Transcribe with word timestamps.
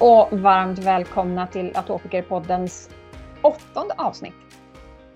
Och 0.00 0.28
varmt 0.32 0.78
välkomna 0.78 1.46
till 1.46 1.72
Atopikerpoddens 1.74 2.90
åttonde 3.42 3.94
avsnitt. 3.96 4.34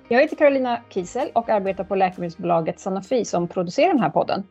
Jag 0.09 0.21
heter 0.21 0.37
Carolina 0.37 0.81
Kiesel 0.89 1.29
och 1.35 1.49
arbetar 1.49 1.85
på 1.85 1.95
läkemedelsbolaget 1.95 2.81
Sanofi 2.81 3.25
som 3.25 3.49
producerar 3.49 3.89
den 3.89 4.01
här 4.01 4.11
podden. 4.11 4.45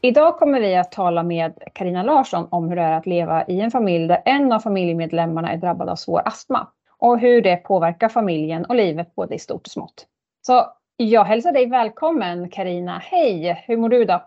Idag 0.00 0.38
kommer 0.38 0.60
vi 0.60 0.76
att 0.76 0.92
tala 0.92 1.22
med 1.22 1.62
Karina 1.72 2.02
Larsson 2.02 2.48
om 2.50 2.68
hur 2.68 2.76
det 2.76 2.82
är 2.82 2.92
att 2.92 3.06
leva 3.06 3.46
i 3.46 3.60
en 3.60 3.70
familj 3.70 4.08
där 4.08 4.22
en 4.24 4.52
av 4.52 4.60
familjemedlemmarna 4.60 5.52
är 5.52 5.56
drabbad 5.56 5.88
av 5.88 5.96
svår 5.96 6.22
astma 6.24 6.68
och 6.98 7.18
hur 7.18 7.42
det 7.42 7.56
påverkar 7.56 8.08
familjen 8.08 8.64
och 8.64 8.74
livet 8.74 9.14
både 9.14 9.34
i 9.34 9.38
stort 9.38 9.66
och 9.66 9.72
smått. 9.72 10.06
Så 10.42 10.66
jag 10.96 11.24
hälsar 11.24 11.52
dig 11.52 11.66
välkommen 11.66 12.50
Karina. 12.50 12.98
Hej! 12.98 13.64
Hur 13.66 13.76
mår 13.76 13.88
du 13.88 14.02
idag? 14.02 14.22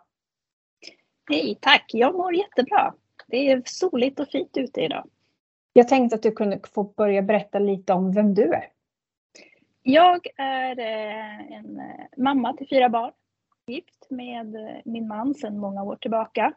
Hej, 1.29 1.57
tack. 1.61 1.85
Jag 1.87 2.15
mår 2.15 2.35
jättebra. 2.35 2.93
Det 3.27 3.51
är 3.51 3.61
soligt 3.65 4.19
och 4.19 4.27
fint 4.27 4.57
ute 4.57 4.81
idag. 4.81 5.03
Jag 5.73 5.87
tänkte 5.87 6.15
att 6.15 6.23
du 6.23 6.31
kunde 6.31 6.59
få 6.73 6.83
börja 6.83 7.21
berätta 7.21 7.59
lite 7.59 7.93
om 7.93 8.11
vem 8.11 8.33
du 8.33 8.53
är. 8.53 8.71
Jag 9.83 10.27
är 10.37 10.79
eh, 10.79 11.51
en 11.51 11.79
eh, 11.79 12.05
mamma 12.17 12.53
till 12.53 12.67
fyra 12.69 12.89
barn. 12.89 13.11
Gift 13.67 14.07
med 14.09 14.55
eh, 14.55 14.81
min 14.85 15.07
man 15.07 15.35
sedan 15.35 15.57
många 15.59 15.83
år 15.83 15.95
tillbaka. 15.95 16.53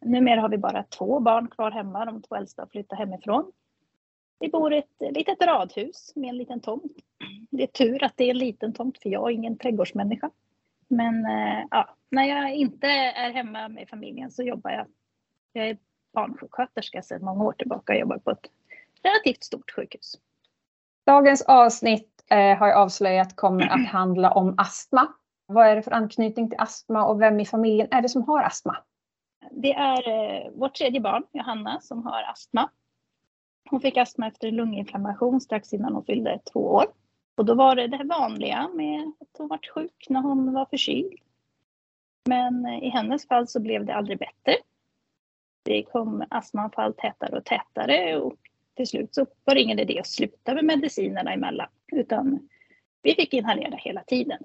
Numera 0.00 0.40
har 0.40 0.48
vi 0.48 0.58
bara 0.58 0.82
två 0.82 1.20
barn 1.20 1.48
kvar 1.48 1.70
hemma. 1.70 2.04
De 2.04 2.22
två 2.22 2.36
äldsta 2.36 2.62
har 2.62 2.66
flyttat 2.66 2.98
hemifrån. 2.98 3.52
Vi 4.40 4.48
bor 4.48 4.72
i 4.72 4.78
ett 4.78 5.14
litet 5.14 5.42
radhus 5.42 6.12
med 6.16 6.28
en 6.28 6.36
liten 6.36 6.60
tomt. 6.60 6.96
Det 7.50 7.62
är 7.62 7.66
tur 7.66 8.04
att 8.04 8.16
det 8.16 8.24
är 8.24 8.30
en 8.30 8.38
liten 8.38 8.72
tomt 8.72 8.98
för 9.02 9.08
jag 9.08 9.30
är 9.30 9.34
ingen 9.34 9.58
trädgårdsmänniska. 9.58 10.30
Men 10.88 11.26
ja, 11.70 11.96
när 12.10 12.24
jag 12.24 12.54
inte 12.54 12.86
är 12.86 13.30
hemma 13.30 13.68
med 13.68 13.88
familjen 13.88 14.30
så 14.30 14.42
jobbar 14.42 14.70
jag. 14.70 14.86
Jag 15.52 15.68
är 15.68 15.76
barnsjuksköterska 16.12 17.02
sedan 17.02 17.24
många 17.24 17.44
år 17.44 17.52
tillbaka 17.52 17.92
och 17.92 17.98
jobbar 17.98 18.18
på 18.18 18.30
ett 18.30 18.46
relativt 19.02 19.44
stort 19.44 19.70
sjukhus. 19.70 20.18
Dagens 21.06 21.42
avsnitt 21.42 22.24
eh, 22.30 22.58
har 22.58 22.68
jag 22.68 22.76
avslöjat 22.76 23.36
kommer 23.36 23.66
att 23.66 23.88
handla 23.88 24.30
om 24.30 24.54
astma. 24.58 25.12
Vad 25.46 25.66
är 25.66 25.76
det 25.76 25.82
för 25.82 25.90
anknytning 25.90 26.50
till 26.50 26.60
astma 26.60 27.04
och 27.06 27.20
vem 27.20 27.40
i 27.40 27.46
familjen 27.46 27.88
är 27.90 28.02
det 28.02 28.08
som 28.08 28.22
har 28.22 28.42
astma? 28.42 28.76
Det 29.50 29.72
är 29.72 30.08
eh, 30.08 30.50
vårt 30.52 30.74
tredje 30.74 31.00
barn, 31.00 31.22
Johanna, 31.32 31.80
som 31.80 32.06
har 32.06 32.22
astma. 32.22 32.70
Hon 33.70 33.80
fick 33.80 33.96
astma 33.96 34.26
efter 34.26 34.48
en 34.48 34.56
lunginflammation 34.56 35.40
strax 35.40 35.72
innan 35.72 35.94
hon 35.94 36.04
fyllde 36.04 36.40
två 36.52 36.60
år. 36.60 36.86
Och 37.36 37.44
då 37.44 37.54
var 37.54 37.76
det 37.76 37.86
det 37.86 38.04
vanliga 38.04 38.68
med 38.68 39.12
att 39.20 39.38
hon 39.38 39.48
var 39.48 39.60
sjuk 39.74 40.06
när 40.08 40.20
hon 40.20 40.52
var 40.52 40.66
förkyld. 40.66 41.12
Men 42.28 42.66
eh, 42.66 42.84
i 42.84 42.88
hennes 42.88 43.28
fall 43.28 43.48
så 43.48 43.60
blev 43.60 43.84
det 43.84 43.94
aldrig 43.94 44.18
bättre. 44.18 44.56
Det 45.62 45.82
kom 45.82 46.24
astmaanfall 46.30 46.94
tätare 46.94 47.36
och 47.36 47.44
tätare 47.44 48.16
och 48.16 48.36
till 48.76 48.86
slut 48.86 49.14
så 49.14 49.26
var 49.44 49.54
det 49.54 49.60
ingen 49.60 49.78
idé 49.78 50.00
att 50.00 50.06
sluta 50.06 50.54
med 50.54 50.64
medicinerna 50.64 51.32
emellan. 51.32 51.68
Utan 51.92 52.48
vi 53.02 53.14
fick 53.14 53.34
inhalera 53.34 53.76
hela 53.76 54.02
tiden. 54.02 54.42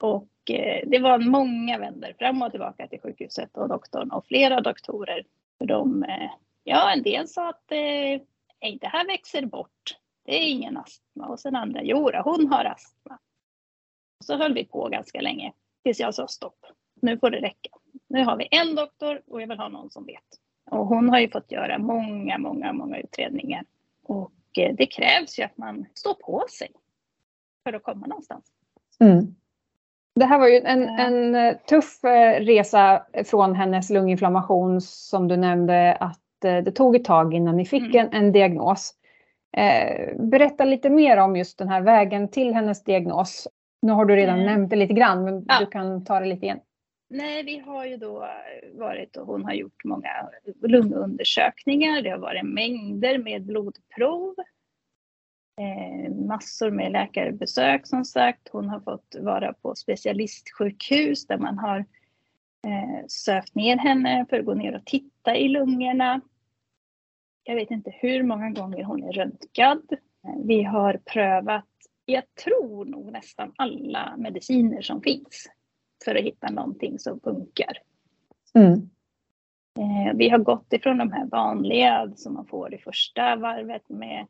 Och 0.00 0.50
eh, 0.50 0.88
det 0.88 0.98
var 0.98 1.18
många 1.18 1.78
vändor 1.78 2.14
fram 2.18 2.42
och 2.42 2.50
tillbaka 2.50 2.88
till 2.88 3.00
sjukhuset 3.00 3.56
och 3.56 3.68
doktorn 3.68 4.10
och 4.10 4.26
flera 4.26 4.60
doktorer. 4.60 5.26
För 5.58 5.66
de, 5.66 6.02
eh, 6.02 6.30
ja, 6.64 6.92
en 6.92 7.02
del 7.02 7.28
sa 7.28 7.48
att 7.48 7.72
eh, 7.72 8.20
det 8.80 8.86
här 8.86 9.06
växer 9.06 9.46
bort. 9.46 9.96
Det 10.24 10.36
är 10.36 10.48
ingen 10.48 10.76
astma. 10.76 11.26
Och 11.26 11.40
sen 11.40 11.56
andra, 11.56 11.82
jo 11.82 12.10
hon 12.24 12.46
har 12.46 12.64
astma. 12.64 13.18
Så 14.24 14.36
höll 14.36 14.54
vi 14.54 14.64
på 14.64 14.88
ganska 14.88 15.20
länge 15.20 15.52
tills 15.84 16.00
jag 16.00 16.14
sa 16.14 16.28
stopp. 16.28 16.66
Nu 17.02 17.18
får 17.18 17.30
det 17.30 17.40
räcka. 17.40 17.70
Nu 18.08 18.24
har 18.24 18.36
vi 18.36 18.48
en 18.50 18.74
doktor 18.74 19.22
och 19.26 19.42
jag 19.42 19.48
vill 19.48 19.58
ha 19.58 19.68
någon 19.68 19.90
som 19.90 20.06
vet. 20.06 20.40
Och 20.70 20.86
hon 20.86 21.08
har 21.08 21.18
ju 21.18 21.28
fått 21.28 21.52
göra 21.52 21.78
många, 21.78 22.38
många, 22.38 22.72
många 22.72 22.98
utredningar. 22.98 23.64
Och 24.02 24.32
eh, 24.58 24.74
det 24.74 24.86
krävs 24.86 25.38
ju 25.38 25.42
att 25.42 25.58
man 25.58 25.86
står 25.94 26.14
på 26.14 26.44
sig 26.50 26.70
för 27.64 27.72
att 27.72 27.82
komma 27.82 28.06
någonstans. 28.06 28.44
Mm. 29.00 29.34
Det 30.14 30.24
här 30.24 30.38
var 30.38 30.48
ju 30.48 30.56
en, 30.56 30.82
en 30.88 31.34
eh, 31.34 31.56
tuff 31.56 32.04
eh, 32.04 32.40
resa 32.40 33.02
från 33.24 33.54
hennes 33.54 33.90
lunginflammation 33.90 34.80
som 34.80 35.28
du 35.28 35.36
nämnde 35.36 35.94
att 35.94 36.20
det 36.40 36.72
tog 36.72 36.96
ett 36.96 37.04
tag 37.04 37.34
innan 37.34 37.56
ni 37.56 37.64
fick 37.64 37.94
mm. 37.94 38.06
en, 38.06 38.12
en 38.12 38.32
diagnos. 38.32 38.94
Berätta 40.18 40.64
lite 40.64 40.90
mer 40.90 41.16
om 41.16 41.36
just 41.36 41.58
den 41.58 41.68
här 41.68 41.80
vägen 41.80 42.28
till 42.28 42.54
hennes 42.54 42.84
diagnos. 42.84 43.48
Nu 43.82 43.92
har 43.92 44.04
du 44.04 44.16
redan 44.16 44.34
mm. 44.34 44.46
nämnt 44.46 44.70
det 44.70 44.76
lite 44.76 44.94
grann, 44.94 45.24
men 45.24 45.44
ja. 45.48 45.60
du 45.60 45.66
kan 45.66 46.04
ta 46.04 46.20
det 46.20 46.26
lite 46.26 46.46
igen. 46.46 46.60
Nej, 47.08 47.42
vi 47.42 47.58
har 47.58 47.86
ju 47.86 47.96
då 47.96 48.22
eh, 48.24 48.78
varit 48.78 49.16
och 49.16 49.26
hon 49.26 49.44
har 49.44 49.52
gjort 49.52 49.84
många 49.84 50.30
lungundersökningar. 50.62 52.02
Det 52.02 52.10
har 52.10 52.18
varit 52.18 52.44
mängder 52.44 53.18
med 53.18 53.46
blodprov. 53.46 54.34
Eh, 55.60 56.14
massor 56.14 56.70
med 56.70 56.92
läkarbesök 56.92 57.86
som 57.86 58.04
sagt. 58.04 58.48
Hon 58.48 58.68
har 58.68 58.80
fått 58.80 59.16
vara 59.20 59.52
på 59.52 59.74
specialistsjukhus 59.74 61.26
där 61.26 61.38
man 61.38 61.58
har 61.58 61.78
eh, 62.66 63.06
sövt 63.08 63.54
ner 63.54 63.76
henne 63.76 64.26
för 64.30 64.38
att 64.38 64.46
gå 64.46 64.54
ner 64.54 64.76
och 64.76 64.86
titta 64.86 65.36
i 65.36 65.48
lungorna. 65.48 66.20
Jag 67.42 67.54
vet 67.54 67.70
inte 67.70 67.90
hur 67.90 68.22
många 68.22 68.50
gånger 68.50 68.84
hon 68.84 69.04
är 69.04 69.12
röntgad. 69.12 69.92
Eh, 69.92 70.44
vi 70.44 70.62
har 70.62 71.00
prövat, 71.04 71.68
jag 72.04 72.34
tror 72.44 72.84
nog 72.84 73.12
nästan 73.12 73.52
alla 73.56 74.14
mediciner 74.16 74.82
som 74.82 75.02
finns 75.02 75.48
för 76.04 76.14
att 76.14 76.24
hitta 76.24 76.50
någonting 76.50 76.98
som 76.98 77.20
funkar. 77.20 77.78
Mm. 78.54 78.90
Eh, 79.78 80.14
vi 80.14 80.28
har 80.28 80.38
gått 80.38 80.72
ifrån 80.72 80.98
de 80.98 81.12
här 81.12 81.26
vanliga 81.26 82.12
som 82.16 82.34
man 82.34 82.46
får 82.46 82.74
i 82.74 82.78
första 82.78 83.36
varvet 83.36 83.88
med 83.88 84.26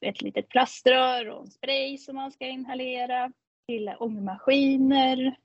ett 0.00 0.22
litet 0.22 0.48
plaströr 0.48 1.28
och 1.28 1.40
en 1.40 1.50
spray 1.50 1.98
som 1.98 2.16
man 2.16 2.32
ska 2.32 2.46
inhalera 2.46 3.32
till 3.66 3.92
ångmaskiner. 3.98 5.36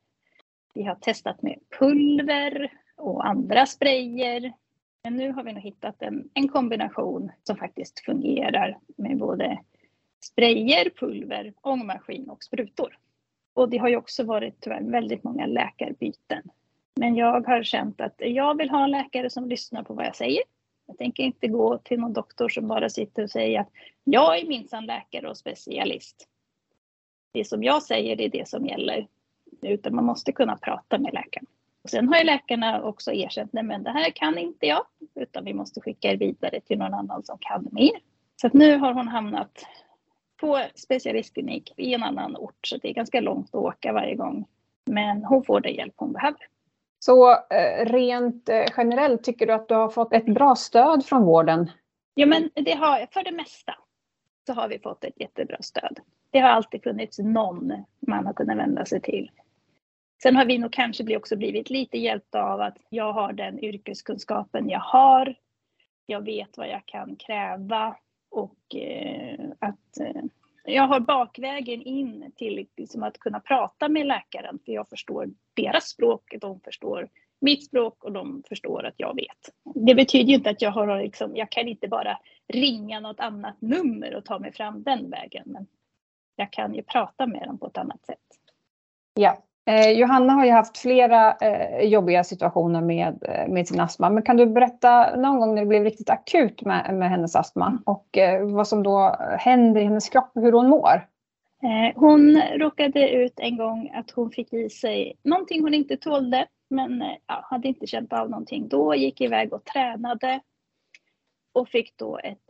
Vi 0.73 0.83
har 0.83 0.95
testat 0.95 1.41
med 1.41 1.59
pulver 1.79 2.71
och 2.95 3.27
andra 3.27 3.65
sprayer. 3.65 4.53
Men 5.03 5.15
nu 5.15 5.31
har 5.31 5.43
vi 5.43 5.53
nog 5.53 5.63
hittat 5.63 6.01
en, 6.01 6.29
en 6.33 6.47
kombination 6.47 7.31
som 7.43 7.57
faktiskt 7.57 7.99
fungerar 7.99 8.77
med 8.97 9.17
både 9.17 9.59
sprayer, 10.23 10.89
pulver, 10.89 11.53
ångmaskin 11.61 12.29
och 12.29 12.43
sprutor. 12.43 12.97
Och 13.55 13.69
det 13.69 13.77
har 13.77 13.89
ju 13.89 13.97
också 13.97 14.23
varit 14.23 14.61
tyvärr 14.61 14.81
väldigt 14.81 15.23
många 15.23 15.45
läkarbyten. 15.45 16.41
Men 16.95 17.15
jag 17.15 17.47
har 17.47 17.63
känt 17.63 18.01
att 18.01 18.15
jag 18.17 18.57
vill 18.57 18.69
ha 18.69 18.83
en 18.83 18.91
läkare 18.91 19.29
som 19.29 19.49
lyssnar 19.49 19.83
på 19.83 19.93
vad 19.93 20.05
jag 20.05 20.15
säger. 20.15 20.43
Jag 20.87 20.97
tänker 20.97 21.23
inte 21.23 21.47
gå 21.47 21.77
till 21.77 21.99
någon 21.99 22.13
doktor 22.13 22.49
som 22.49 22.67
bara 22.67 22.89
sitter 22.89 23.23
och 23.23 23.29
säger 23.29 23.59
att 23.59 23.69
jag 24.03 24.39
är 24.39 24.47
minsann 24.47 24.85
läkare 24.85 25.29
och 25.29 25.37
specialist. 25.37 26.27
Det 27.31 27.45
som 27.45 27.63
jag 27.63 27.83
säger 27.83 28.15
det 28.15 28.25
är 28.25 28.29
det 28.29 28.47
som 28.47 28.65
gäller. 28.65 29.07
Utan 29.61 29.95
man 29.95 30.05
måste 30.05 30.31
kunna 30.31 30.57
prata 30.57 30.97
med 30.97 31.13
läkaren. 31.13 31.45
Och 31.83 31.89
sen 31.89 32.07
har 32.07 32.17
ju 32.17 32.23
läkarna 32.23 32.83
också 32.83 33.11
erkänt, 33.13 33.53
nej 33.53 33.63
men 33.63 33.83
det 33.83 33.91
här 33.91 34.09
kan 34.09 34.37
inte 34.37 34.65
jag. 34.65 34.85
Utan 35.15 35.45
vi 35.45 35.53
måste 35.53 35.81
skicka 35.81 36.11
er 36.11 36.17
vidare 36.17 36.61
till 36.61 36.77
någon 36.77 36.93
annan 36.93 37.23
som 37.23 37.37
kan 37.41 37.67
mer. 37.71 37.99
Så 38.41 38.47
att 38.47 38.53
nu 38.53 38.77
har 38.77 38.93
hon 38.93 39.07
hamnat 39.07 39.65
på 40.45 40.61
specialistklinik 40.75 41.73
i 41.77 41.93
en 41.93 42.03
annan 42.03 42.37
ort 42.37 42.67
så 42.67 42.77
det 42.77 42.89
är 42.89 42.93
ganska 42.93 43.21
långt 43.21 43.47
att 43.47 43.61
åka 43.61 43.93
varje 43.93 44.15
gång. 44.15 44.45
Men 44.85 45.23
hon 45.23 45.43
får 45.43 45.59
den 45.61 45.73
hjälp 45.73 45.93
hon 45.95 46.13
behöver. 46.13 46.39
Så 46.99 47.31
eh, 47.31 47.85
rent 47.85 48.49
eh, 48.49 48.65
generellt 48.77 49.23
tycker 49.23 49.47
du 49.47 49.53
att 49.53 49.67
du 49.67 49.75
har 49.75 49.89
fått 49.89 50.13
ett 50.13 50.25
bra 50.25 50.55
stöd 50.55 51.05
från 51.05 51.23
vården? 51.23 51.71
Ja 52.13 52.25
men 52.25 52.49
det 52.53 52.73
har 52.73 53.07
för 53.11 53.23
det 53.23 53.31
mesta 53.31 53.75
så 54.47 54.53
har 54.53 54.67
vi 54.67 54.79
fått 54.79 55.03
ett 55.03 55.19
jättebra 55.19 55.57
stöd. 55.61 55.99
Det 56.31 56.39
har 56.39 56.49
alltid 56.49 56.83
funnits 56.83 57.19
någon 57.19 57.73
man 57.99 58.25
har 58.25 58.33
kunnat 58.33 58.57
vända 58.57 58.85
sig 58.85 59.01
till. 59.01 59.31
Sen 60.23 60.35
har 60.35 60.45
vi 60.45 60.57
nog 60.57 60.73
kanske 60.73 61.17
också 61.17 61.35
blivit 61.35 61.69
lite 61.69 61.97
hjälpta 61.97 62.43
av 62.43 62.61
att 62.61 62.77
jag 62.89 63.13
har 63.13 63.33
den 63.33 63.63
yrkeskunskapen 63.63 64.69
jag 64.69 64.79
har. 64.79 65.35
Jag 66.05 66.25
vet 66.25 66.57
vad 66.57 66.69
jag 66.69 66.85
kan 66.85 67.15
kräva 67.15 67.95
och 68.35 68.75
eh, 68.75 69.39
att 69.59 69.99
eh, 69.99 70.23
jag 70.63 70.87
har 70.87 70.99
bakvägen 70.99 71.81
in 71.81 72.31
till 72.35 72.67
liksom 72.77 73.03
att 73.03 73.19
kunna 73.19 73.39
prata 73.39 73.89
med 73.89 74.07
läkaren 74.07 74.59
för 74.65 74.71
jag 74.71 74.89
förstår 74.89 75.29
deras 75.53 75.89
språk, 75.89 76.35
de 76.41 76.59
förstår 76.59 77.09
mitt 77.39 77.65
språk 77.65 78.03
och 78.03 78.11
de 78.11 78.43
förstår 78.49 78.85
att 78.85 78.93
jag 78.97 79.15
vet. 79.15 79.75
Det 79.75 79.95
betyder 79.95 80.25
ju 80.29 80.35
inte 80.35 80.49
att 80.49 80.61
jag 80.61 80.71
har 80.71 80.99
liksom, 81.01 81.35
jag 81.35 81.51
kan 81.51 81.67
inte 81.67 81.87
bara 81.87 82.19
ringa 82.47 82.99
något 82.99 83.19
annat 83.19 83.61
nummer 83.61 84.15
och 84.15 84.25
ta 84.25 84.39
mig 84.39 84.53
fram 84.53 84.83
den 84.83 85.09
vägen. 85.09 85.43
Men 85.45 85.67
jag 86.35 86.51
kan 86.51 86.73
ju 86.73 86.83
prata 86.83 87.27
med 87.27 87.47
dem 87.47 87.57
på 87.57 87.67
ett 87.67 87.77
annat 87.77 88.05
sätt. 88.05 88.19
Ja, 89.13 89.43
Eh, 89.65 89.91
Johanna 89.91 90.33
har 90.33 90.45
ju 90.45 90.51
haft 90.51 90.77
flera 90.77 91.33
eh, 91.33 91.87
jobbiga 91.87 92.23
situationer 92.23 92.81
med, 92.81 93.23
eh, 93.23 93.47
med 93.47 93.67
sin 93.67 93.79
astma. 93.79 94.09
Men 94.09 94.23
kan 94.23 94.37
du 94.37 94.45
berätta 94.45 95.15
någon 95.15 95.39
gång 95.39 95.55
när 95.55 95.61
det 95.61 95.67
blev 95.67 95.83
riktigt 95.83 96.09
akut 96.09 96.61
med, 96.61 96.95
med 96.95 97.09
hennes 97.09 97.35
astma 97.35 97.79
och 97.85 98.17
eh, 98.17 98.47
vad 98.47 98.67
som 98.67 98.83
då 98.83 99.15
händer 99.39 99.81
i 99.81 99.83
hennes 99.83 100.09
kropp 100.09 100.31
och 100.35 100.41
hur 100.41 100.51
hon 100.51 100.69
mår? 100.69 101.07
Eh, 101.63 101.95
hon 101.95 102.41
råkade 102.55 103.09
ut 103.09 103.33
en 103.37 103.57
gång 103.57 103.91
att 103.93 104.11
hon 104.11 104.31
fick 104.31 104.53
i 104.53 104.69
sig 104.69 105.17
någonting 105.23 105.61
hon 105.61 105.73
inte 105.73 105.97
tålde 105.97 106.47
men 106.69 107.01
eh, 107.01 107.15
ja, 107.27 107.47
hade 107.49 107.67
inte 107.67 107.87
känt 107.87 108.13
av 108.13 108.29
någonting 108.29 108.67
då, 108.67 108.95
gick 108.95 109.21
iväg 109.21 109.53
och 109.53 109.65
tränade 109.65 110.41
och 111.53 111.69
fick 111.69 111.97
då 111.97 112.17
ett 112.17 112.49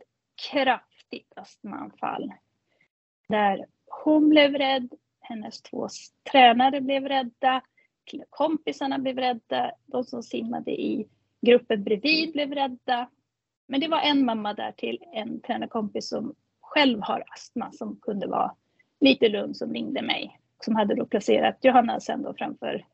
kraftigt 0.52 1.32
astmaanfall. 1.36 2.32
Där 3.28 3.66
hon 4.04 4.28
blev 4.28 4.52
rädd, 4.52 4.88
hennes 5.28 5.62
två 5.62 5.88
tränare 6.32 6.80
blev 6.80 7.08
rädda, 7.08 7.62
kompisarna 8.30 8.98
blev 8.98 9.18
rädda, 9.18 9.72
de 9.86 10.04
som 10.04 10.22
simmade 10.22 10.70
i 10.70 11.08
gruppen 11.40 11.84
bredvid 11.84 12.32
blev 12.32 12.54
rädda. 12.54 13.10
Men 13.66 13.80
det 13.80 13.88
var 13.88 14.00
en 14.00 14.24
mamma 14.24 14.54
där 14.54 14.72
till 14.72 15.04
en 15.12 15.40
tränarkompis 15.40 16.08
som 16.08 16.34
själv 16.60 17.00
har 17.02 17.24
astma 17.28 17.72
som 17.72 17.96
kunde 18.02 18.26
vara 18.26 18.54
lite 19.00 19.28
lugn 19.28 19.54
som 19.54 19.72
ringde 19.72 20.02
mig. 20.02 20.40
Som 20.64 20.76
hade 20.76 20.94
då 20.94 21.06
placerat 21.06 21.58
Johanna 21.62 22.00
sen 22.00 22.22
då 22.22 22.34
framför 22.34 22.84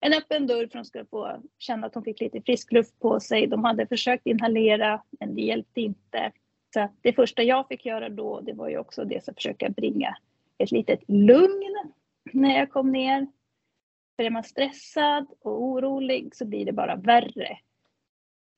en 0.00 0.12
öppen 0.12 0.46
dörr 0.46 0.56
för 0.56 0.64
att 0.66 0.74
hon 0.74 0.84
skulle 0.84 1.04
få 1.04 1.42
känna 1.58 1.86
att 1.86 1.94
hon 1.94 2.04
fick 2.04 2.20
lite 2.20 2.42
frisk 2.42 2.72
luft 2.72 3.00
på 3.00 3.20
sig. 3.20 3.46
De 3.46 3.64
hade 3.64 3.86
försökt 3.86 4.26
inhalera 4.26 5.02
men 5.10 5.34
det 5.34 5.42
hjälpte 5.42 5.80
inte. 5.80 6.32
Så 6.74 6.88
det 7.02 7.12
första 7.12 7.42
jag 7.42 7.68
fick 7.68 7.86
göra 7.86 8.08
då 8.08 8.40
det 8.40 8.52
var 8.52 8.68
ju 8.68 8.78
också 8.78 9.04
det 9.04 9.28
att 9.28 9.34
försöka 9.34 9.68
bringa 9.68 10.16
ett 10.58 10.70
litet 10.70 11.00
lugn 11.08 11.92
när 12.32 12.58
jag 12.58 12.70
kom 12.70 12.92
ner. 12.92 13.26
För 14.16 14.24
är 14.24 14.30
man 14.30 14.44
stressad 14.44 15.26
och 15.40 15.62
orolig 15.62 16.34
så 16.34 16.46
blir 16.46 16.66
det 16.66 16.72
bara 16.72 16.96
värre. 16.96 17.58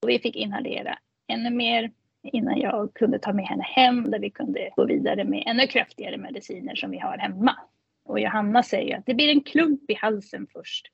Och 0.03 0.09
vi 0.09 0.19
fick 0.19 0.37
inhalera 0.37 0.99
ännu 1.27 1.51
mer 1.51 1.93
innan 2.23 2.59
jag 2.59 2.95
kunde 2.95 3.19
ta 3.19 3.33
med 3.33 3.47
henne 3.47 3.63
hem 3.63 4.11
där 4.11 4.19
vi 4.19 4.31
kunde 4.31 4.71
gå 4.77 4.87
vidare 4.87 5.25
med 5.25 5.43
ännu 5.47 5.67
kraftigare 5.67 6.17
mediciner 6.17 6.75
som 6.75 6.91
vi 6.91 6.99
har 6.99 7.19
hemma. 7.19 7.57
Och 8.05 8.21
Johanna 8.21 8.63
säger 8.63 8.99
att 8.99 9.07
det 9.07 9.15
blir 9.15 9.29
en 9.29 9.43
klump 9.43 9.91
i 9.91 9.95
halsen 9.95 10.47
först. 10.53 10.87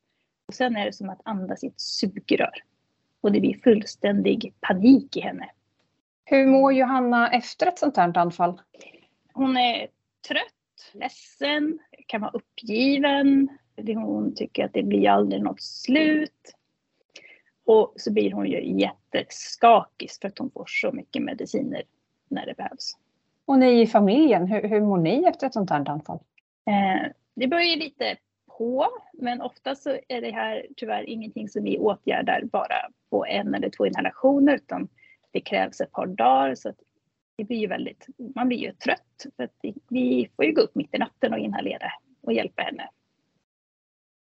Och 0.48 0.54
sen 0.54 0.76
är 0.76 0.86
det 0.86 0.92
som 0.92 1.10
att 1.10 1.20
andas 1.24 1.64
i 1.64 1.66
ett 1.66 1.80
sugrör. 1.80 2.62
Och 3.20 3.32
det 3.32 3.40
blir 3.40 3.58
fullständig 3.58 4.54
panik 4.60 5.16
i 5.16 5.20
henne. 5.20 5.50
Hur 6.24 6.46
mår 6.46 6.72
Johanna 6.72 7.30
efter 7.30 7.66
ett 7.66 7.78
sånt 7.78 7.96
här 7.96 8.18
anfall? 8.18 8.60
Hon 9.32 9.56
är 9.56 9.88
trött, 10.28 10.54
ledsen, 10.92 11.78
kan 12.06 12.20
vara 12.20 12.30
uppgiven. 12.30 13.48
Hon 13.86 14.34
tycker 14.34 14.64
att 14.64 14.72
det 14.72 14.82
blir 14.82 15.08
aldrig 15.08 15.42
något 15.42 15.62
slut. 15.62 16.54
Och 17.64 17.94
så 17.96 18.12
blir 18.12 18.32
hon 18.32 18.46
ju 18.46 18.80
jätteskakig 18.80 20.10
för 20.20 20.28
att 20.28 20.38
hon 20.38 20.50
får 20.50 20.64
så 20.66 20.92
mycket 20.92 21.22
mediciner 21.22 21.82
när 22.28 22.46
det 22.46 22.56
behövs. 22.56 22.96
Och 23.44 23.58
ni 23.58 23.80
i 23.80 23.86
familjen, 23.86 24.46
hur, 24.46 24.68
hur 24.68 24.80
mår 24.80 24.98
ni 24.98 25.24
efter 25.24 25.46
ett 25.46 25.54
sånt 25.54 25.70
här 25.70 25.88
anfall? 25.90 26.18
Eh, 26.66 27.10
det 27.34 27.46
ju 27.60 27.76
lite 27.76 28.16
på, 28.58 28.86
men 29.12 29.40
ofta 29.40 29.74
så 29.74 29.90
är 30.08 30.20
det 30.20 30.30
här 30.30 30.66
tyvärr 30.76 31.08
ingenting 31.08 31.48
som 31.48 31.64
vi 31.64 31.78
åtgärdar 31.78 32.42
bara 32.44 32.76
på 33.10 33.26
en 33.26 33.54
eller 33.54 33.70
två 33.70 33.86
inhalationer 33.86 34.54
utan 34.54 34.88
det 35.32 35.40
krävs 35.40 35.80
ett 35.80 35.92
par 35.92 36.06
dagar 36.06 36.54
så 36.54 36.68
att 36.68 36.78
det 37.40 37.44
blir 37.44 37.58
ju 37.58 37.66
väldigt, 37.66 38.06
man 38.34 38.48
blir 38.48 38.58
ju 38.58 38.72
trött 38.72 39.26
för 39.36 39.44
att 39.44 39.54
vi 39.88 40.28
får 40.36 40.44
ju 40.44 40.52
gå 40.52 40.60
upp 40.60 40.74
mitt 40.74 40.94
i 40.94 40.98
natten 40.98 41.32
och 41.32 41.38
inhalera 41.38 41.92
och 42.20 42.32
hjälpa 42.32 42.62
henne. 42.62 42.88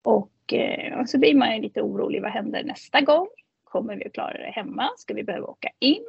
Och, 0.05 0.53
eh, 0.53 1.01
och 1.01 1.09
så 1.09 1.19
blir 1.19 1.35
man 1.35 1.55
ju 1.55 1.63
lite 1.63 1.83
orolig, 1.83 2.23
vad 2.23 2.31
händer 2.31 2.65
nästa 2.65 3.01
gång? 3.01 3.27
Kommer 3.65 3.97
vi 3.97 4.07
att 4.07 4.13
klara 4.13 4.39
det 4.39 4.51
hemma? 4.51 4.91
Ska 4.97 5.15
vi 5.15 5.23
behöva 5.23 5.47
åka 5.47 5.69
in? 5.79 6.05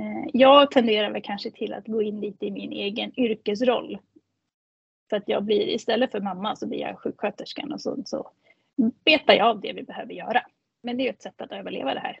Eh, 0.00 0.30
jag 0.32 0.70
tenderar 0.70 1.10
väl 1.10 1.22
kanske 1.22 1.50
till 1.50 1.72
att 1.72 1.86
gå 1.86 2.02
in 2.02 2.20
lite 2.20 2.46
i 2.46 2.50
min 2.50 2.72
egen 2.72 3.20
yrkesroll. 3.20 3.98
För 5.10 5.16
att 5.16 5.28
jag 5.28 5.44
blir, 5.44 5.68
istället 5.68 6.10
för 6.10 6.20
mamma 6.20 6.56
så 6.56 6.66
blir 6.66 6.80
jag 6.80 6.98
sjuksköterskan 6.98 7.72
och 7.72 7.80
sånt 7.80 8.08
så 8.08 8.30
betar 9.04 9.34
jag 9.34 9.46
av 9.46 9.60
det 9.60 9.72
vi 9.72 9.82
behöver 9.82 10.12
göra. 10.12 10.42
Men 10.82 10.96
det 10.96 11.02
är 11.02 11.04
ju 11.04 11.10
ett 11.10 11.22
sätt 11.22 11.40
att 11.40 11.52
överleva 11.52 11.94
det 11.94 12.00
här. 12.00 12.18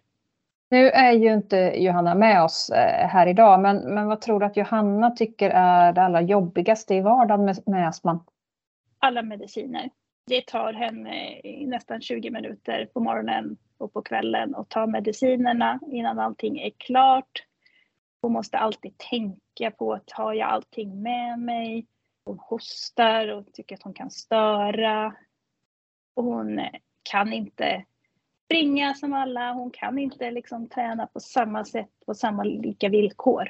Nu 0.70 0.90
är 0.90 1.12
ju 1.12 1.34
inte 1.34 1.56
Johanna 1.56 2.14
med 2.14 2.42
oss 2.42 2.70
eh, 2.70 3.08
här 3.08 3.26
idag, 3.26 3.60
men, 3.60 3.94
men 3.94 4.06
vad 4.06 4.20
tror 4.20 4.40
du 4.40 4.46
att 4.46 4.56
Johanna 4.56 5.10
tycker 5.10 5.50
är 5.50 5.92
det 5.92 6.02
allra 6.02 6.20
jobbigaste 6.20 6.94
i 6.94 7.00
vardagen 7.00 7.44
med, 7.44 7.58
med 7.66 7.88
astman? 7.88 8.24
Alla 8.98 9.22
mediciner. 9.22 9.90
Det 10.26 10.46
tar 10.46 10.72
henne 10.72 11.40
nästan 11.66 12.00
20 12.00 12.30
minuter 12.30 12.88
på 12.94 13.00
morgonen 13.00 13.56
och 13.78 13.92
på 13.92 14.02
kvällen 14.02 14.54
att 14.54 14.68
ta 14.68 14.86
medicinerna 14.86 15.80
innan 15.86 16.18
allting 16.18 16.58
är 16.58 16.70
klart. 16.76 17.44
Hon 18.22 18.32
måste 18.32 18.58
alltid 18.58 18.98
tänka 18.98 19.70
på 19.78 19.92
att 19.92 20.10
har 20.10 20.34
jag 20.34 20.48
allting 20.48 21.02
med 21.02 21.38
mig? 21.38 21.86
Hon 22.24 22.38
hostar 22.38 23.28
och 23.28 23.52
tycker 23.52 23.74
att 23.74 23.82
hon 23.82 23.94
kan 23.94 24.10
störa. 24.10 25.14
Och 26.14 26.24
hon 26.24 26.60
kan 27.02 27.32
inte 27.32 27.84
springa 28.50 28.94
som 28.94 29.12
alla. 29.12 29.52
Hon 29.52 29.70
kan 29.70 29.98
inte 29.98 30.30
liksom 30.30 30.68
träna 30.68 31.06
på 31.06 31.20
samma 31.20 31.64
sätt, 31.64 31.90
på 32.06 32.14
samma 32.14 32.44
lika 32.44 32.88
villkor. 32.88 33.48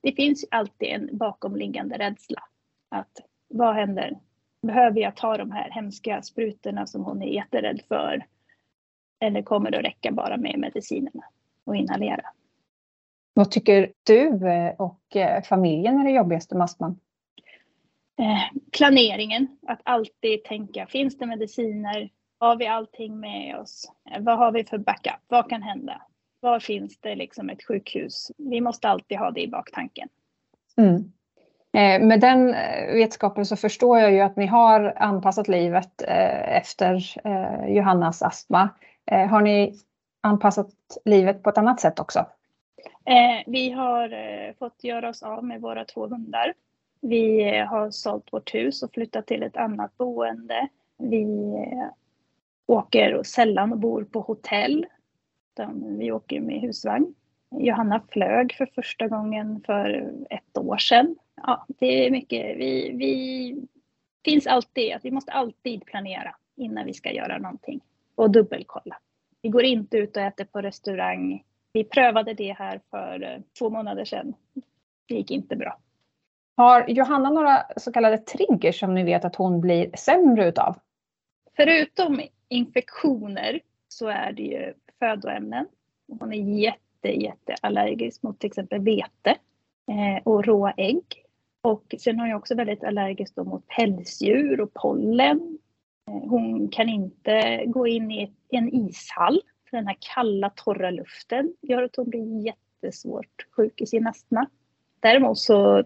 Det 0.00 0.12
finns 0.12 0.44
alltid 0.50 0.88
en 0.88 1.08
bakomliggande 1.12 1.98
rädsla. 1.98 2.42
Att 2.88 3.20
vad 3.48 3.74
händer? 3.74 4.18
Behöver 4.62 5.00
jag 5.00 5.16
ta 5.16 5.36
de 5.36 5.50
här 5.50 5.70
hemska 5.70 6.22
sprutorna 6.22 6.86
som 6.86 7.04
hon 7.04 7.22
är 7.22 7.26
jätterädd 7.26 7.82
för? 7.88 8.26
Eller 9.20 9.42
kommer 9.42 9.70
det 9.70 9.78
att 9.78 9.84
räcka 9.84 10.12
bara 10.12 10.36
med 10.36 10.58
medicinerna 10.58 11.24
och 11.64 11.76
inhalera? 11.76 12.26
Vad 13.34 13.50
tycker 13.50 13.92
du 14.02 14.48
eh, 14.48 14.74
och 14.78 15.16
eh, 15.16 15.42
familjen 15.42 15.98
är 15.98 16.04
det 16.04 16.10
jobbigaste 16.10 16.54
med 16.54 16.64
astman? 16.64 17.00
Eh, 18.18 18.58
planeringen, 18.72 19.58
att 19.66 19.80
alltid 19.84 20.44
tänka, 20.44 20.86
finns 20.86 21.18
det 21.18 21.26
mediciner? 21.26 22.10
Har 22.38 22.56
vi 22.56 22.66
allting 22.66 23.20
med 23.20 23.56
oss? 23.56 23.92
Vad 24.20 24.38
har 24.38 24.52
vi 24.52 24.64
för 24.64 24.78
backup? 24.78 25.20
Vad 25.28 25.50
kan 25.50 25.62
hända? 25.62 26.02
Var 26.40 26.60
finns 26.60 27.00
det 27.00 27.14
liksom 27.14 27.50
ett 27.50 27.62
sjukhus? 27.62 28.32
Vi 28.36 28.60
måste 28.60 28.88
alltid 28.88 29.18
ha 29.18 29.30
det 29.30 29.42
i 29.42 29.48
baktanken. 29.48 30.08
Mm. 30.76 31.12
Eh, 31.76 32.06
med 32.06 32.20
den 32.20 32.54
eh, 32.54 32.94
vetskapen 32.94 33.46
så 33.46 33.56
förstår 33.56 33.98
jag 33.98 34.12
ju 34.12 34.20
att 34.20 34.36
ni 34.36 34.46
har 34.46 34.92
anpassat 34.96 35.48
livet 35.48 36.02
eh, 36.02 36.56
efter 36.56 37.02
Johannas 37.68 38.22
astma. 38.22 38.68
Har 39.30 39.40
ni 39.40 39.74
anpassat 40.20 40.70
livet 41.04 41.42
på 41.42 41.50
ett 41.50 41.58
annat 41.58 41.80
sätt 41.80 42.00
också? 42.00 42.26
Vi 43.46 43.70
har 43.70 44.12
fått 44.58 44.84
göra 44.84 45.08
oss 45.08 45.22
av 45.22 45.44
med 45.44 45.60
våra 45.60 45.84
två 45.84 46.06
hundar. 46.06 46.54
Vi 47.00 47.50
har 47.58 47.90
sålt 47.90 48.32
vårt 48.32 48.54
hus 48.54 48.82
och 48.82 48.92
flyttat 48.92 49.26
till 49.26 49.42
ett 49.42 49.56
annat 49.56 49.96
boende. 49.96 50.68
Vi 50.98 51.26
åker 52.66 53.22
sällan 53.22 53.72
och 53.72 53.78
bor 53.78 54.04
på 54.04 54.20
hotell. 54.20 54.86
Vi 55.98 56.12
åker 56.12 56.40
med 56.40 56.60
husvagn. 56.60 57.14
Johanna 57.50 58.02
flög 58.08 58.54
för 58.54 58.66
första 58.66 59.08
gången 59.08 59.62
för 59.66 60.12
ett 60.30 60.58
år 60.58 60.76
sedan. 60.76 61.16
Ja, 61.42 61.66
det 61.68 62.06
är 62.06 62.10
mycket. 62.10 62.56
Vi, 62.56 62.92
vi 62.92 63.56
finns 64.24 64.46
alltid, 64.46 64.96
vi 65.02 65.10
måste 65.10 65.32
alltid 65.32 65.84
planera 65.84 66.36
innan 66.56 66.86
vi 66.86 66.94
ska 66.94 67.12
göra 67.12 67.38
någonting 67.38 67.80
och 68.14 68.30
dubbelkolla. 68.30 68.96
Vi 69.42 69.48
går 69.48 69.64
inte 69.64 69.96
ut 69.96 70.16
och 70.16 70.22
äter 70.22 70.44
på 70.44 70.60
restaurang. 70.60 71.44
Vi 71.72 71.84
prövade 71.84 72.34
det 72.34 72.52
här 72.52 72.80
för 72.90 73.22
eh, 73.22 73.40
två 73.58 73.70
månader 73.70 74.04
sedan. 74.04 74.34
Det 75.08 75.14
gick 75.14 75.30
inte 75.30 75.56
bra. 75.56 75.78
Har 76.56 76.88
Johanna 76.88 77.30
några 77.30 77.66
så 77.76 77.92
kallade 77.92 78.18
triggers 78.18 78.80
som 78.80 78.94
ni 78.94 79.04
vet 79.04 79.24
att 79.24 79.36
hon 79.36 79.60
blir 79.60 79.96
sämre 79.96 80.48
utav? 80.48 80.76
Förutom 81.56 82.20
infektioner 82.48 83.60
så 83.88 84.08
är 84.08 84.32
det 84.32 84.42
ju 84.42 84.74
födoämnen. 84.98 85.66
Hon 86.20 86.32
är 86.32 86.58
jätte, 86.58 87.08
jätteallergisk 87.08 88.22
mot 88.22 88.38
till 88.38 88.46
exempel 88.46 88.80
vete 88.80 89.38
eh, 89.90 90.22
och 90.24 90.44
råa 90.44 90.72
ägg. 90.76 91.24
Och 91.60 91.94
sen 91.98 92.18
har 92.18 92.26
jag 92.26 92.38
också 92.38 92.54
väldigt 92.54 92.84
allergisk 92.84 93.36
mot 93.36 93.66
pälsdjur 93.68 94.60
och 94.60 94.74
pollen. 94.74 95.58
Eh, 96.08 96.28
hon 96.28 96.68
kan 96.68 96.88
inte 96.88 97.64
gå 97.66 97.86
in 97.86 98.10
i 98.10 98.32
en 98.48 98.74
ishall 98.74 99.42
för 99.70 99.76
den 99.76 99.86
här 99.86 99.96
kalla 100.14 100.50
torra 100.50 100.90
luften 100.90 101.54
gör 101.62 101.82
att 101.82 101.96
hon 101.96 102.10
blir 102.10 102.44
jättesvårt 102.44 103.46
sjuk 103.56 103.80
i 103.80 103.86
sin 103.86 104.06
astma. 104.06 104.46
Däremot 105.00 105.38
så 105.38 105.84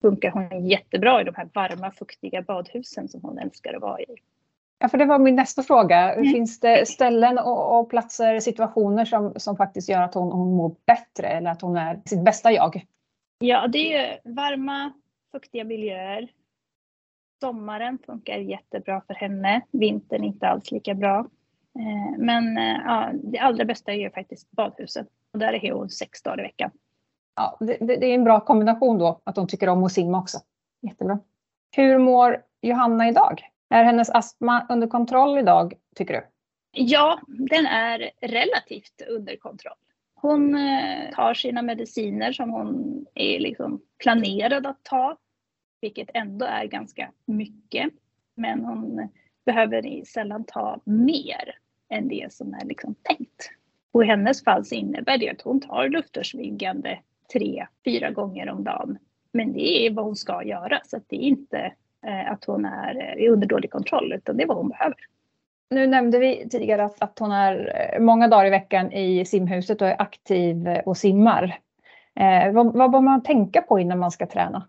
funkar 0.00 0.30
hon 0.30 0.66
jättebra 0.66 1.20
i 1.20 1.24
de 1.24 1.34
här 1.34 1.48
varma 1.54 1.90
fuktiga 1.90 2.42
badhusen 2.42 3.08
som 3.08 3.20
hon 3.22 3.38
älskar 3.38 3.74
att 3.74 3.82
vara 3.82 4.00
i. 4.00 4.16
Ja, 4.82 4.88
för 4.88 4.98
det 4.98 5.04
var 5.04 5.18
min 5.18 5.36
nästa 5.36 5.62
fråga. 5.62 6.14
Mm. 6.14 6.32
Finns 6.32 6.60
det 6.60 6.88
ställen 6.88 7.38
och, 7.38 7.80
och, 7.80 7.90
platser, 7.90 8.40
situationer 8.40 9.04
som, 9.04 9.32
som 9.36 9.56
faktiskt 9.56 9.88
gör 9.88 10.02
att 10.02 10.14
hon, 10.14 10.32
hon 10.32 10.56
mår 10.56 10.74
bättre 10.86 11.26
eller 11.26 11.50
att 11.50 11.62
hon 11.62 11.76
är 11.76 12.00
sitt 12.04 12.24
bästa 12.24 12.52
jag? 12.52 12.86
Ja, 13.38 13.66
det 13.66 13.94
är 13.94 14.20
varma, 14.24 14.92
fuktiga 15.32 15.64
miljöer. 15.64 16.28
Sommaren 17.40 17.98
funkar 18.06 18.38
jättebra 18.38 19.02
för 19.06 19.14
henne. 19.14 19.60
Vintern 19.70 20.24
inte 20.24 20.48
alls 20.48 20.70
lika 20.70 20.94
bra. 20.94 21.18
Eh, 21.78 22.18
men 22.18 22.58
eh, 22.58 22.76
ja, 22.84 23.10
det 23.12 23.38
allra 23.38 23.64
bästa 23.64 23.92
är 23.92 23.96
ju 23.96 24.10
faktiskt 24.10 24.50
badhuset. 24.50 25.06
Och 25.32 25.38
där 25.38 25.64
är 25.64 25.72
hon 25.72 25.90
sex 25.90 26.22
dagar 26.22 26.40
i 26.40 26.42
veckan. 26.42 26.70
Ja, 27.36 27.56
det, 27.60 27.76
det, 27.80 28.06
är 28.06 28.14
en 28.14 28.24
bra 28.24 28.40
kombination 28.40 28.98
då, 28.98 29.20
att 29.24 29.36
hon 29.36 29.46
tycker 29.46 29.68
om 29.68 29.84
att 29.84 29.92
simma 29.92 30.18
också. 30.18 30.38
Jättebra. 30.80 31.18
Hur 31.76 31.98
mår 31.98 32.42
Johanna 32.60 33.08
idag? 33.08 33.51
Är 33.72 33.84
hennes 33.84 34.10
astma 34.10 34.66
under 34.68 34.86
kontroll 34.86 35.38
idag, 35.38 35.74
tycker 35.96 36.14
du? 36.14 36.26
Ja, 36.72 37.20
den 37.26 37.66
är 37.66 38.10
relativt 38.20 39.02
under 39.08 39.36
kontroll. 39.36 39.74
Hon 40.14 40.54
eh, 40.54 41.14
tar 41.14 41.34
sina 41.34 41.62
mediciner 41.62 42.32
som 42.32 42.50
hon 42.50 43.06
är 43.14 43.38
liksom 43.38 43.82
planerad 43.98 44.66
att 44.66 44.82
ta, 44.82 45.16
vilket 45.80 46.10
ändå 46.14 46.46
är 46.46 46.64
ganska 46.64 47.12
mycket. 47.24 47.92
Men 48.34 48.64
hon 48.64 49.08
behöver 49.46 50.04
sällan 50.04 50.44
ta 50.44 50.80
mer 50.84 51.58
än 51.88 52.08
det 52.08 52.32
som 52.32 52.54
är 52.54 52.64
liksom 52.64 52.94
tänkt. 53.02 53.50
Och 53.92 54.04
i 54.04 54.06
hennes 54.06 54.44
fall 54.44 54.64
så 54.64 54.74
innebär 54.74 55.18
det 55.18 55.30
att 55.30 55.42
hon 55.42 55.60
tar 55.60 55.88
luftrörsviggande 55.88 56.98
tre, 57.32 57.66
fyra 57.84 58.10
gånger 58.10 58.50
om 58.50 58.64
dagen. 58.64 58.98
Men 59.32 59.52
det 59.52 59.86
är 59.86 59.90
vad 59.90 60.04
hon 60.04 60.16
ska 60.16 60.44
göra, 60.44 60.80
så 60.84 61.00
det 61.08 61.16
är 61.16 61.20
inte 61.20 61.72
att 62.02 62.44
hon 62.44 62.64
är 62.64 63.16
eh, 63.18 63.32
under 63.32 63.46
dålig 63.46 63.70
kontroll, 63.70 64.12
utan 64.12 64.36
det 64.36 64.42
är 64.42 64.46
vad 64.46 64.56
hon 64.56 64.68
behöver. 64.68 64.96
Nu 65.70 65.86
nämnde 65.86 66.18
vi 66.18 66.48
tidigare 66.48 66.84
att, 66.84 67.02
att 67.02 67.18
hon 67.18 67.32
är 67.32 67.72
eh, 67.94 68.00
många 68.00 68.28
dagar 68.28 68.46
i 68.46 68.50
veckan 68.50 68.92
i 68.92 69.24
simhuset 69.24 69.82
och 69.82 69.88
är 69.88 70.02
aktiv 70.02 70.68
och 70.84 70.96
simmar. 70.96 71.58
Eh, 72.14 72.52
vad, 72.52 72.72
vad 72.72 72.90
bör 72.90 73.00
man 73.00 73.22
tänka 73.22 73.62
på 73.62 73.78
innan 73.78 73.98
man 73.98 74.10
ska 74.10 74.26
träna? 74.26 74.68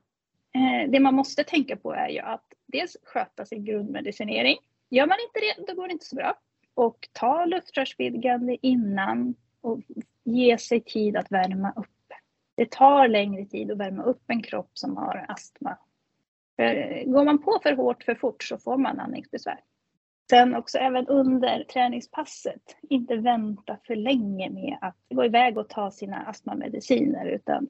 Eh, 0.55 0.91
det 0.91 0.99
man 0.99 1.15
måste 1.15 1.43
tänka 1.43 1.75
på 1.75 1.93
är 1.93 2.09
ju 2.09 2.19
att 2.19 2.43
dels 2.65 2.97
sköta 3.03 3.45
sin 3.45 3.65
grundmedicinering. 3.65 4.57
Gör 4.89 5.07
man 5.07 5.17
inte 5.27 5.39
det, 5.39 5.71
då 5.71 5.81
går 5.81 5.87
det 5.87 5.93
inte 5.93 6.05
så 6.05 6.15
bra. 6.15 6.33
Och 6.75 7.09
ta 7.11 7.45
luftrörsvidgande 7.45 8.57
innan 8.61 9.35
och 9.61 9.79
ge 10.23 10.57
sig 10.57 10.81
tid 10.81 11.17
att 11.17 11.31
värma 11.31 11.73
upp. 11.75 11.87
Det 12.55 12.71
tar 12.71 13.07
längre 13.07 13.45
tid 13.45 13.71
att 13.71 13.77
värma 13.77 14.03
upp 14.03 14.23
en 14.27 14.41
kropp 14.41 14.69
som 14.73 14.97
har 14.97 15.25
astma. 15.27 15.77
För 16.55 17.03
går 17.05 17.25
man 17.25 17.41
på 17.41 17.59
för 17.63 17.73
hårt 17.73 18.03
för 18.03 18.15
fort 18.15 18.43
så 18.43 18.57
får 18.57 18.77
man 18.77 18.99
andningsbesvär. 18.99 19.59
Sen 20.29 20.55
också 20.55 20.77
även 20.77 21.07
under 21.07 21.63
träningspasset, 21.63 22.77
inte 22.81 23.15
vänta 23.15 23.77
för 23.83 23.95
länge 23.95 24.49
med 24.49 24.77
att 24.81 24.97
gå 25.09 25.25
iväg 25.25 25.57
och 25.57 25.69
ta 25.69 25.91
sina 25.91 26.17
astmamediciner 26.17 27.25
utan 27.25 27.67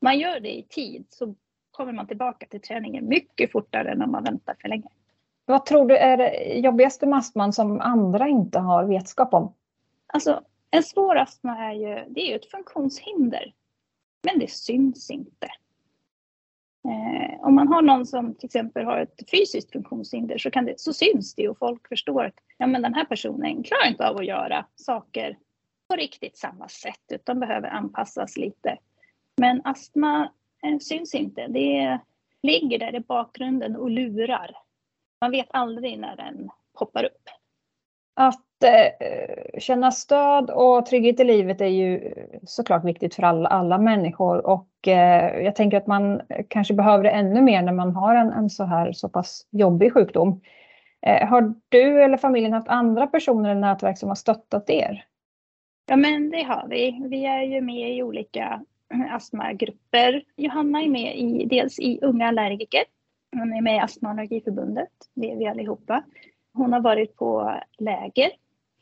man 0.00 0.18
gör 0.18 0.40
det 0.40 0.58
i 0.58 0.62
tid 0.62 1.06
så 1.10 1.34
kommer 1.70 1.92
man 1.92 2.06
tillbaka 2.06 2.46
till 2.46 2.60
träningen 2.60 3.08
mycket 3.08 3.52
fortare 3.52 3.92
än 3.92 4.02
om 4.02 4.10
man 4.10 4.24
väntar 4.24 4.56
för 4.60 4.68
länge. 4.68 4.88
Vad 5.44 5.66
tror 5.66 5.88
du 5.88 5.96
är 5.96 6.16
det 6.16 6.58
jobbigaste 6.58 7.06
med 7.06 7.18
astman 7.18 7.52
som 7.52 7.80
andra 7.80 8.28
inte 8.28 8.58
har 8.58 8.84
vetskap 8.84 9.34
om? 9.34 9.54
Alltså, 10.06 10.42
en 10.70 10.82
svår 10.82 11.16
astma 11.16 11.58
är 11.58 11.72
ju, 11.72 12.04
det 12.08 12.20
är 12.20 12.28
ju 12.28 12.34
ett 12.34 12.50
funktionshinder. 12.50 13.54
Men 14.22 14.38
det 14.38 14.50
syns 14.50 15.10
inte. 15.10 15.48
Eh, 16.86 17.46
om 17.46 17.54
man 17.54 17.68
har 17.68 17.82
någon 17.82 18.06
som 18.06 18.34
till 18.34 18.46
exempel 18.46 18.84
har 18.84 18.98
ett 18.98 19.30
fysiskt 19.30 19.72
funktionshinder 19.72 20.38
så, 20.38 20.50
kan 20.50 20.64
det, 20.64 20.80
så 20.80 20.92
syns 20.92 21.34
det 21.34 21.48
och 21.48 21.58
folk 21.58 21.88
förstår 21.88 22.24
att 22.24 22.34
ja, 22.58 22.66
men 22.66 22.82
den 22.82 22.94
här 22.94 23.04
personen 23.04 23.62
klarar 23.62 23.88
inte 23.88 24.08
av 24.08 24.16
att 24.16 24.26
göra 24.26 24.66
saker 24.74 25.38
på 25.88 25.96
riktigt 25.96 26.38
samma 26.38 26.68
sätt 26.68 27.02
utan 27.12 27.40
behöver 27.40 27.68
anpassas 27.68 28.36
lite. 28.36 28.78
Men 29.36 29.60
astma 29.64 30.32
eh, 30.62 30.78
syns 30.78 31.14
inte. 31.14 31.46
Det 31.46 32.00
ligger 32.42 32.78
där 32.78 32.94
i 32.94 33.00
bakgrunden 33.00 33.76
och 33.76 33.90
lurar. 33.90 34.56
Man 35.20 35.30
vet 35.30 35.48
aldrig 35.50 35.98
när 35.98 36.16
den 36.16 36.50
poppar 36.78 37.04
upp. 37.04 37.28
Att 38.16 38.62
eh, 38.64 39.58
känna 39.58 39.90
stöd 39.90 40.50
och 40.50 40.86
trygghet 40.86 41.20
i 41.20 41.24
livet 41.24 41.60
är 41.60 41.66
ju 41.66 42.14
såklart 42.46 42.84
viktigt 42.84 43.14
för 43.14 43.22
alla, 43.22 43.48
alla 43.48 43.78
människor 43.78 44.46
och 44.46 44.88
eh, 44.88 45.44
jag 45.44 45.56
tänker 45.56 45.76
att 45.76 45.86
man 45.86 46.20
kanske 46.48 46.74
behöver 46.74 47.04
det 47.04 47.10
ännu 47.10 47.42
mer 47.42 47.62
när 47.62 47.72
man 47.72 47.96
har 47.96 48.14
en, 48.14 48.32
en 48.32 48.50
så 48.50 48.64
här 48.64 48.92
så 48.92 49.08
pass 49.08 49.46
jobbig 49.50 49.92
sjukdom. 49.92 50.40
Eh, 51.06 51.28
har 51.28 51.54
du 51.68 52.02
eller 52.02 52.16
familjen 52.16 52.52
haft 52.52 52.68
andra 52.68 53.06
personer 53.06 53.52
i 53.52 53.54
nätverk 53.54 53.98
som 53.98 54.08
har 54.08 54.16
stöttat 54.16 54.70
er? 54.70 55.04
Ja 55.88 55.96
men 55.96 56.30
det 56.30 56.42
har 56.42 56.66
vi. 56.68 57.02
Vi 57.08 57.26
är 57.26 57.42
ju 57.42 57.60
med 57.60 57.96
i 57.96 58.02
olika 58.02 58.62
eh, 58.94 59.14
astmagrupper. 59.14 60.22
Johanna 60.36 60.82
är 60.82 60.88
med 60.88 61.16
i, 61.18 61.46
dels 61.46 61.78
i 61.78 61.98
Unga 62.02 62.28
allergiker. 62.28 62.82
Hon 63.36 63.52
är 63.52 63.60
med 63.60 63.76
i 63.76 63.78
Astma 63.78 64.08
och 64.08 64.12
allergiförbundet. 64.12 64.88
Det 65.14 65.32
är 65.32 65.36
vi 65.36 65.46
allihopa. 65.46 66.02
Hon 66.56 66.72
har 66.72 66.80
varit 66.80 67.16
på 67.16 67.60
läger 67.78 68.30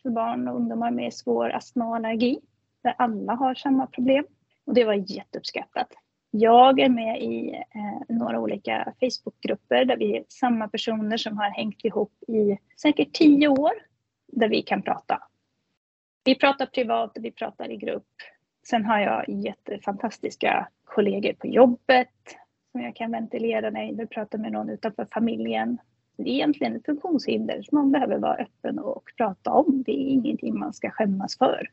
för 0.03 0.11
barn 0.11 0.49
och 0.49 0.57
ungdomar 0.57 0.91
med 0.91 1.15
svår 1.15 1.51
astma 1.51 1.89
och 1.89 1.97
allergi. 1.97 2.41
Där 2.83 2.95
alla 2.99 3.35
har 3.35 3.55
samma 3.55 3.87
problem. 3.87 4.27
Och 4.65 4.75
det 4.75 4.85
var 4.85 4.95
jätteuppskattat. 4.95 5.89
Jag 6.31 6.81
är 6.81 6.89
med 6.89 7.23
i 7.23 7.55
eh, 7.55 8.17
några 8.17 8.41
olika 8.41 8.93
Facebookgrupper 9.01 9.85
där 9.85 9.97
vi 9.97 10.17
är 10.17 10.25
samma 10.29 10.69
personer 10.69 11.17
som 11.17 11.39
har 11.39 11.51
hängt 11.51 11.85
ihop 11.85 12.13
i 12.29 12.59
säkert 12.77 13.13
tio 13.13 13.49
år. 13.49 13.73
Där 14.27 14.49
vi 14.49 14.63
kan 14.63 14.83
prata. 14.83 15.23
Vi 16.25 16.35
pratar 16.35 16.67
privat 16.67 17.19
och 17.19 17.25
vi 17.25 17.31
pratar 17.31 17.71
i 17.71 17.77
grupp. 17.77 18.13
Sen 18.67 18.85
har 18.85 18.99
jag 18.99 19.29
jättefantastiska 19.29 20.69
kollegor 20.85 21.33
på 21.33 21.47
jobbet 21.47 22.37
som 22.73 22.81
jag 22.81 22.97
kan 22.97 23.13
ventilera 23.13 23.71
när 23.71 23.93
jag 23.99 24.11
pratar 24.11 24.39
med 24.39 24.53
någon 24.53 24.71
utanför 24.71 25.07
familjen 25.13 25.79
egentligen 26.19 26.77
ett 26.77 26.87
funktionshinder 26.87 27.63
som 27.63 27.79
man 27.79 27.93
behöver 27.93 28.19
vara 28.19 28.37
öppen 28.37 28.79
och 28.79 29.03
prata 29.17 29.51
om. 29.51 29.83
Det 29.87 29.93
är 29.93 30.09
ingenting 30.09 30.59
man 30.59 30.73
ska 30.73 30.91
skämmas 30.91 31.39
för. 31.39 31.71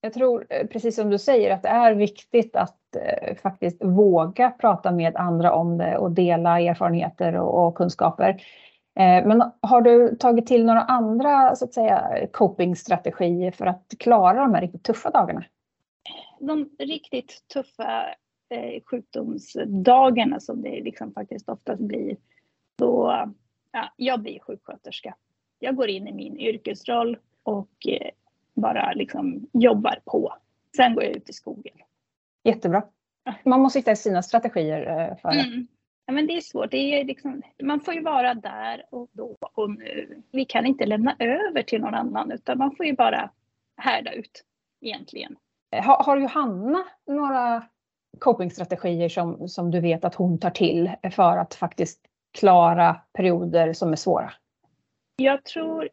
Jag 0.00 0.12
tror, 0.12 0.46
eh, 0.48 0.66
precis 0.66 0.96
som 0.96 1.10
du 1.10 1.18
säger, 1.18 1.54
att 1.54 1.62
det 1.62 1.68
är 1.68 1.94
viktigt 1.94 2.56
att 2.56 2.96
eh, 2.96 3.36
faktiskt 3.36 3.84
våga 3.84 4.50
prata 4.50 4.92
med 4.92 5.16
andra 5.16 5.52
om 5.52 5.78
det 5.78 5.98
och 5.98 6.10
dela 6.10 6.60
erfarenheter 6.60 7.36
och, 7.36 7.66
och 7.66 7.74
kunskaper. 7.74 8.28
Eh, 8.98 9.26
men 9.26 9.42
har 9.60 9.80
du 9.80 10.16
tagit 10.16 10.46
till 10.46 10.64
några 10.64 10.82
andra 10.82 11.56
så 11.56 11.64
att 11.64 11.74
säga, 11.74 12.26
copingstrategier 12.32 13.50
för 13.50 13.66
att 13.66 13.94
klara 13.98 14.40
de 14.40 14.54
här 14.54 14.60
riktigt 14.60 14.82
tuffa 14.82 15.10
dagarna? 15.10 15.44
De 16.40 16.70
riktigt 16.78 17.44
tuffa 17.52 18.04
eh, 18.50 18.82
sjukdomsdagarna 18.84 20.40
som 20.40 20.62
det 20.62 20.80
liksom 20.80 21.12
faktiskt 21.12 21.48
oftast 21.48 21.82
blir, 21.82 22.16
då 22.78 23.24
ja, 23.72 23.92
jag 23.96 24.20
blir 24.20 24.40
sjuksköterska. 24.40 25.14
Jag 25.58 25.76
går 25.76 25.88
in 25.88 26.08
i 26.08 26.12
min 26.12 26.38
yrkesroll 26.38 27.18
och 27.42 27.86
eh, 27.88 28.10
bara 28.54 28.92
liksom 28.92 29.48
jobbar 29.52 30.00
på. 30.04 30.34
Sen 30.76 30.94
går 30.94 31.04
jag 31.04 31.16
ut 31.16 31.30
i 31.30 31.32
skogen. 31.32 31.74
Jättebra. 32.44 32.82
Man 33.44 33.60
måste 33.60 33.78
hitta 33.78 33.96
sina 33.96 34.22
strategier 34.22 34.80
eh, 34.80 35.16
för 35.16 35.28
det. 35.28 35.40
Mm. 35.40 35.66
Ja, 36.06 36.12
men 36.12 36.26
det 36.26 36.36
är 36.36 36.40
svårt. 36.40 36.70
Det 36.70 37.00
är 37.00 37.04
liksom, 37.04 37.42
man 37.62 37.80
får 37.80 37.94
ju 37.94 38.02
vara 38.02 38.34
där 38.34 38.86
och 38.90 39.08
då 39.12 39.36
och 39.54 39.70
nu. 39.70 40.22
Vi 40.32 40.44
kan 40.44 40.66
inte 40.66 40.86
lämna 40.86 41.16
över 41.18 41.62
till 41.62 41.80
någon 41.80 41.94
annan 41.94 42.32
utan 42.32 42.58
man 42.58 42.76
får 42.76 42.86
ju 42.86 42.92
bara 42.92 43.30
härda 43.76 44.12
ut 44.12 44.44
egentligen. 44.80 45.36
Har, 45.76 46.04
har 46.04 46.16
Johanna 46.16 46.84
några 47.06 47.62
copingstrategier 48.18 49.08
som, 49.08 49.48
som 49.48 49.70
du 49.70 49.80
vet 49.80 50.04
att 50.04 50.14
hon 50.14 50.38
tar 50.38 50.50
till 50.50 50.90
för 51.12 51.36
att 51.36 51.54
faktiskt 51.54 52.00
klara 52.32 52.96
perioder 53.12 53.72
som 53.72 53.92
är 53.92 53.96
svåra? 53.96 54.32
Jag 55.16 55.44
tror 55.44 55.88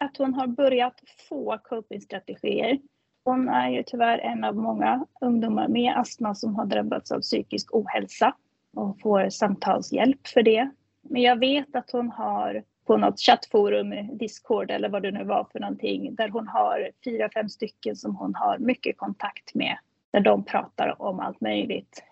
att 0.00 0.16
hon 0.16 0.34
har 0.34 0.46
börjat 0.46 1.00
få 1.28 1.58
copingstrategier. 1.62 2.78
Hon 3.24 3.48
är 3.48 3.70
ju 3.70 3.82
tyvärr 3.82 4.18
en 4.18 4.44
av 4.44 4.56
många 4.56 5.06
ungdomar 5.20 5.68
med 5.68 5.96
astma 5.96 6.34
som 6.34 6.56
har 6.56 6.66
drabbats 6.66 7.12
av 7.12 7.20
psykisk 7.20 7.74
ohälsa 7.74 8.34
och 8.74 9.00
får 9.00 9.28
samtalshjälp 9.30 10.26
för 10.26 10.42
det. 10.42 10.70
Men 11.02 11.22
jag 11.22 11.38
vet 11.38 11.76
att 11.76 11.90
hon 11.90 12.10
har 12.10 12.62
på 12.86 12.96
något 12.96 13.20
chattforum, 13.20 14.18
Discord 14.18 14.70
eller 14.70 14.88
vad 14.88 15.02
det 15.02 15.10
nu 15.10 15.24
var 15.24 15.46
för 15.52 15.60
någonting, 15.60 16.14
där 16.14 16.28
hon 16.28 16.48
har 16.48 16.90
fyra, 17.04 17.28
fem 17.34 17.48
stycken 17.48 17.96
som 17.96 18.16
hon 18.16 18.34
har 18.34 18.58
mycket 18.58 18.96
kontakt 18.96 19.54
med, 19.54 19.78
där 20.12 20.20
de 20.20 20.44
pratar 20.44 21.02
om 21.02 21.20
allt 21.20 21.40
möjligt. 21.40 22.02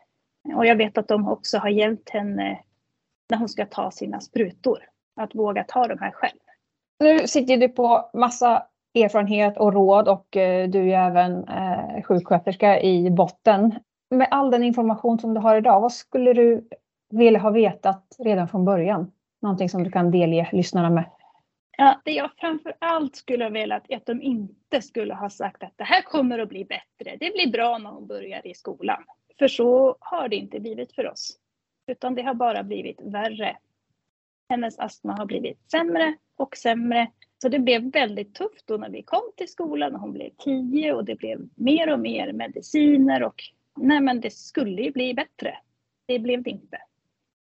Och 0.55 0.67
jag 0.67 0.77
vet 0.77 0.99
att 0.99 1.09
de 1.09 1.29
också 1.29 1.59
har 1.59 1.69
hjälpt 1.69 2.11
henne 2.11 2.61
när 3.31 3.39
hon 3.39 3.49
ska 3.49 3.67
ta 3.67 3.91
sina 3.91 4.21
sprutor. 4.21 4.79
Att 5.17 5.35
våga 5.35 5.65
ta 5.65 5.89
de 5.89 5.99
här 5.99 6.11
själv. 6.11 6.39
Nu 7.01 7.27
sitter 7.27 7.57
du 7.57 7.69
på 7.69 8.11
massa 8.15 8.67
erfarenhet 8.95 9.57
och 9.57 9.73
råd 9.73 10.09
och 10.09 10.37
eh, 10.37 10.69
du 10.69 10.93
är 10.93 11.07
även 11.11 11.49
eh, 11.49 12.03
sjuksköterska 12.03 12.81
i 12.81 13.11
botten. 13.11 13.75
Med 14.11 14.29
all 14.31 14.51
den 14.51 14.63
information 14.63 15.19
som 15.19 15.35
du 15.35 15.41
har 15.41 15.57
idag, 15.57 15.81
vad 15.81 15.93
skulle 15.93 16.33
du 16.33 16.69
vilja 17.11 17.41
ha 17.41 17.51
vetat 17.51 18.17
redan 18.19 18.49
från 18.49 18.65
början? 18.65 19.13
Någonting 19.43 19.69
som 19.69 19.85
du 19.85 19.91
kan 19.91 20.11
delge 20.11 20.49
lyssnarna 20.53 20.91
med? 20.91 21.05
Ja, 21.79 22.01
det 22.05 22.13
jag 22.13 22.31
framför 22.37 22.75
allt 22.79 23.17
skulle 23.17 23.45
ha 23.45 23.51
velat 23.51 23.83
är 23.89 23.97
att 23.97 24.07
de 24.07 24.23
inte 24.23 24.83
skulle 24.83 25.15
ha 25.15 25.31
sagt 25.31 25.63
att 25.63 25.73
det 25.77 25.85
här 25.85 26.03
kommer 26.03 26.39
att 26.39 26.49
bli 26.49 26.65
bättre. 26.65 27.17
Det 27.21 27.33
blir 27.35 27.53
bra 27.53 27.79
när 27.79 27.91
hon 27.91 28.07
börjar 28.07 28.47
i 28.47 28.55
skolan. 28.55 29.05
För 29.39 29.49
så 29.49 29.97
har 30.01 30.29
det 30.29 30.37
inte 30.37 30.61
blivit 30.61 30.95
för 30.95 31.11
oss. 31.11 31.39
Utan 31.87 32.15
det 32.15 32.23
har 32.23 32.35
bara 32.35 32.63
blivit 32.63 33.01
värre. 33.01 33.57
Hennes 34.49 34.79
astma 34.79 35.13
har 35.13 35.27
blivit 35.27 35.71
sämre 35.71 36.15
och 36.37 36.57
sämre. 36.57 37.11
Så 37.43 37.49
det 37.49 37.59
blev 37.59 37.93
väldigt 37.93 38.35
tufft 38.35 38.67
då 38.67 38.77
när 38.77 38.91
vi 38.91 39.03
kom 39.03 39.33
till 39.37 39.49
skolan 39.49 39.95
och 39.95 40.01
hon 40.01 40.13
blev 40.13 40.31
tio 40.39 40.93
och 40.93 41.05
det 41.05 41.15
blev 41.15 41.49
mer 41.55 41.93
och 41.93 42.01
mer 42.01 42.33
mediciner 42.33 43.23
och 43.23 43.43
nej 43.77 44.01
men 44.01 44.21
det 44.21 44.31
skulle 44.31 44.83
ju 44.83 44.91
bli 44.93 45.15
bättre. 45.15 45.59
Det 46.07 46.19
blev 46.19 46.43
det 46.43 46.51
inte. 46.51 46.79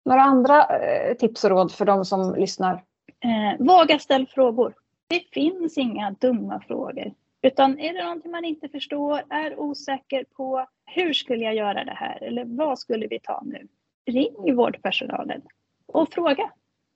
Några 0.05 0.21
andra 0.21 0.65
eh, 0.79 1.13
tips 1.13 1.43
och 1.43 1.49
råd 1.49 1.71
för 1.71 1.85
de 1.85 2.05
som 2.05 2.35
lyssnar? 2.35 2.83
Eh, 3.19 3.65
våga 3.65 3.99
ställa 3.99 4.25
frågor. 4.25 4.73
Det 5.07 5.19
finns 5.31 5.77
inga 5.77 6.11
dumma 6.11 6.59
frågor. 6.59 7.13
Utan 7.41 7.79
är 7.79 7.93
det 7.93 8.03
någonting 8.03 8.31
man 8.31 8.45
inte 8.45 8.69
förstår, 8.69 9.21
är 9.29 9.59
osäker 9.59 10.25
på 10.35 10.67
hur 10.85 11.13
skulle 11.13 11.43
jag 11.43 11.55
göra 11.55 11.83
det 11.83 11.93
här 11.95 12.23
eller 12.23 12.45
vad 12.45 12.79
skulle 12.79 13.07
vi 13.07 13.19
ta 13.19 13.41
nu? 13.45 13.67
Ring 14.05 14.55
vårdpersonalen 14.55 15.41
och 15.85 16.13
fråga. 16.13 16.51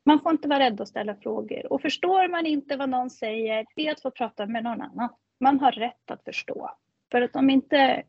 Man 0.06 0.20
får 0.22 0.32
inte 0.32 0.48
vara 0.48 0.60
rädd 0.60 0.82
att 0.82 0.88
ställa 0.88 1.16
frågor 1.16 1.74
och 1.74 1.82
förstår 1.82 2.28
man 2.28 2.46
inte 2.46 2.78
vad 2.78 2.90
någon 2.90 3.10
säger, 3.10 3.66
be 3.76 3.92
att 3.92 4.02
få 4.02 4.12
prata 4.12 4.46
med 4.46 4.64
någon 4.64 4.82
annan. 4.82 5.10
Man 5.40 5.60
har 5.60 5.72
rätt 5.72 6.12
att 6.12 6.24
förstå. 6.24 6.72
För 7.12 7.22
att 7.22 7.36
om 7.36 7.50
inte 7.50 8.04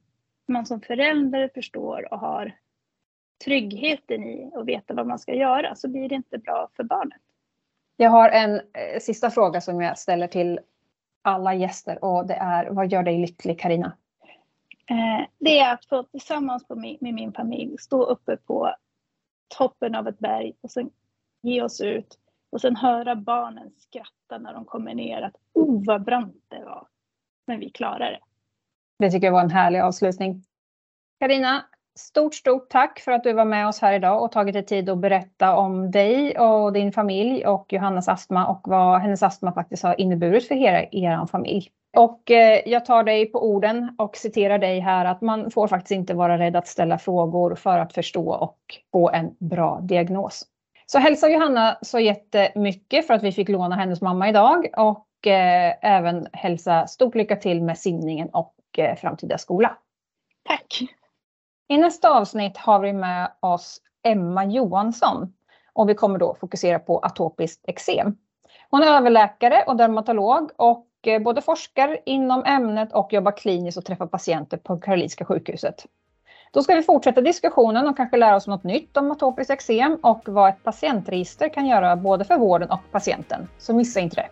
man 0.48 0.66
som 0.66 0.80
förälder 0.80 1.50
förstår 1.54 2.12
och 2.12 2.20
har 2.20 2.52
tryggheten 3.44 4.24
i 4.24 4.50
att 4.54 4.66
veta 4.66 4.94
vad 4.94 5.06
man 5.06 5.18
ska 5.18 5.34
göra 5.34 5.74
så 5.74 5.88
blir 5.88 6.08
det 6.08 6.14
inte 6.14 6.38
bra 6.38 6.68
för 6.76 6.84
barnet. 6.84 7.20
Jag 7.96 8.10
har 8.10 8.28
en 8.28 8.54
eh, 8.54 9.00
sista 9.00 9.30
fråga 9.30 9.60
som 9.60 9.80
jag 9.80 9.98
ställer 9.98 10.26
till 10.26 10.60
alla 11.22 11.54
gäster 11.54 12.04
och 12.04 12.26
det 12.26 12.34
är 12.34 12.70
vad 12.70 12.92
gör 12.92 13.02
dig 13.02 13.18
lycklig 13.18 13.60
Karina? 13.60 13.96
Eh, 14.90 15.26
det 15.38 15.58
är 15.58 15.72
att 15.72 15.84
få 15.84 16.02
tillsammans 16.02 16.66
med 17.00 17.14
min 17.14 17.32
familj 17.32 17.78
stå 17.78 18.02
uppe 18.02 18.36
på 18.36 18.74
toppen 19.48 19.94
av 19.94 20.08
ett 20.08 20.18
berg 20.18 20.54
och 20.60 20.70
sen 20.70 20.90
ge 21.42 21.62
oss 21.62 21.80
ut 21.80 22.18
och 22.50 22.60
sen 22.60 22.76
höra 22.76 23.16
barnen 23.16 23.70
skratta 23.78 24.38
när 24.38 24.54
de 24.54 24.64
kommer 24.64 24.94
ner 24.94 25.22
att 25.22 25.34
oh 25.52 25.84
vad 25.86 26.04
brant 26.04 26.44
det 26.48 26.64
var. 26.64 26.86
Men 27.46 27.60
vi 27.60 27.70
klarar 27.70 28.10
det. 28.10 28.20
Det 28.98 29.10
tycker 29.10 29.26
jag 29.26 29.32
var 29.32 29.40
en 29.40 29.50
härlig 29.50 29.80
avslutning. 29.80 30.44
Karina, 31.20 31.64
stort, 31.98 32.34
stort 32.34 32.68
tack 32.70 33.00
för 33.00 33.12
att 33.12 33.24
du 33.24 33.32
var 33.32 33.44
med 33.44 33.68
oss 33.68 33.80
här 33.80 33.92
idag 33.92 34.22
och 34.22 34.32
tagit 34.32 34.52
dig 34.52 34.66
tid 34.66 34.90
att 34.90 34.98
berätta 34.98 35.56
om 35.56 35.90
dig 35.90 36.38
och 36.38 36.72
din 36.72 36.92
familj 36.92 37.46
och 37.46 37.72
Johannas 37.72 38.08
astma 38.08 38.46
och 38.46 38.60
vad 38.64 39.00
hennes 39.00 39.22
astma 39.22 39.52
faktiskt 39.52 39.82
har 39.82 40.00
inneburit 40.00 40.48
för 40.48 40.54
hela 40.54 40.82
er 40.82 41.26
familj. 41.26 41.70
Och 41.96 42.30
eh, 42.30 42.60
jag 42.66 42.84
tar 42.84 43.02
dig 43.02 43.26
på 43.26 43.50
orden 43.50 43.94
och 43.98 44.16
citerar 44.16 44.58
dig 44.58 44.80
här 44.80 45.04
att 45.04 45.20
man 45.20 45.50
får 45.50 45.68
faktiskt 45.68 45.90
inte 45.90 46.14
vara 46.14 46.38
rädd 46.38 46.56
att 46.56 46.68
ställa 46.68 46.98
frågor 46.98 47.54
för 47.54 47.78
att 47.78 47.92
förstå 47.92 48.30
och 48.30 48.58
få 48.92 49.10
en 49.10 49.36
bra 49.38 49.80
diagnos. 49.82 50.46
Så 50.86 50.98
hälsa 50.98 51.28
Johanna 51.28 51.78
så 51.82 51.98
jättemycket 51.98 53.06
för 53.06 53.14
att 53.14 53.22
vi 53.22 53.32
fick 53.32 53.48
låna 53.48 53.76
hennes 53.76 54.00
mamma 54.00 54.28
idag 54.28 54.68
och 54.76 55.26
eh, 55.26 55.74
även 55.82 56.26
hälsa 56.32 56.86
stort 56.86 57.14
lycka 57.14 57.36
till 57.36 57.62
med 57.62 57.78
simningen 57.78 58.28
och 58.28 58.54
eh, 58.78 58.96
framtida 58.96 59.38
skola. 59.38 59.76
Tack! 60.44 60.82
I 61.68 61.78
nästa 61.78 62.10
avsnitt 62.10 62.56
har 62.56 62.80
vi 62.80 62.92
med 62.92 63.32
oss 63.40 63.80
Emma 64.02 64.44
Johansson 64.44 65.32
och 65.72 65.88
vi 65.88 65.94
kommer 65.94 66.18
då 66.18 66.34
fokusera 66.40 66.78
på 66.78 66.98
atopiskt 66.98 67.68
eksem. 67.68 68.16
Hon 68.70 68.82
är 68.82 68.86
överläkare 68.86 69.64
och 69.66 69.76
dermatolog 69.76 70.50
och 70.56 70.87
Eh, 71.06 71.22
både 71.22 71.42
forskar 71.42 71.98
inom 72.06 72.44
ämnet 72.44 72.92
och 72.92 73.12
jobbar 73.12 73.32
kliniskt 73.32 73.78
och 73.78 73.84
träffar 73.84 74.06
patienter 74.06 74.56
på 74.56 74.76
Karolinska 74.76 75.24
sjukhuset. 75.24 75.86
Då 76.52 76.62
ska 76.62 76.74
vi 76.74 76.82
fortsätta 76.82 77.20
diskussionen 77.20 77.88
och 77.88 77.96
kanske 77.96 78.16
lära 78.16 78.36
oss 78.36 78.46
något 78.46 78.64
nytt 78.64 78.96
om 78.96 79.10
atopiskt 79.10 79.50
eksem 79.50 79.98
och 80.02 80.22
vad 80.28 80.48
ett 80.48 80.64
patientregister 80.64 81.48
kan 81.48 81.66
göra 81.66 81.96
både 81.96 82.24
för 82.24 82.38
vården 82.38 82.70
och 82.70 82.80
patienten. 82.92 83.48
Så 83.58 83.74
missa 83.74 84.00
inte 84.00 84.16
det. 84.16 84.28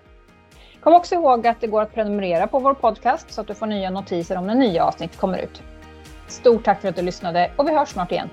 Kom 0.80 0.94
också 0.94 1.14
ihåg 1.14 1.46
att 1.46 1.60
det 1.60 1.66
går 1.66 1.82
att 1.82 1.94
prenumerera 1.94 2.46
på 2.46 2.58
vår 2.58 2.74
podcast 2.74 3.32
så 3.32 3.40
att 3.40 3.46
du 3.46 3.54
får 3.54 3.66
nya 3.66 3.90
notiser 3.90 4.38
om 4.38 4.46
när 4.46 4.54
nya 4.54 4.84
avsnitt 4.84 5.16
kommer 5.16 5.38
ut. 5.38 5.62
Stort 6.28 6.64
tack 6.64 6.80
för 6.80 6.88
att 6.88 6.96
du 6.96 7.02
lyssnade 7.02 7.50
och 7.56 7.68
vi 7.68 7.74
hörs 7.74 7.88
snart 7.88 8.12
igen. 8.12 8.30